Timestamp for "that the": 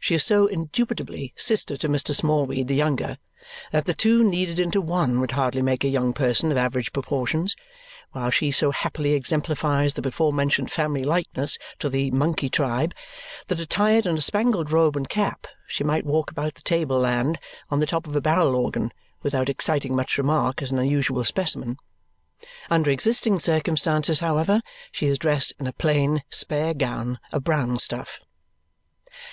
3.70-3.94